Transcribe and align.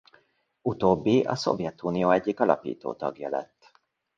Utóbbi 0.61 1.21
a 1.23 1.35
Szovjetunió 1.35 2.11
egyik 2.11 2.39
alapító 2.39 2.93
tagja 2.93 3.29
lett. 3.29 3.71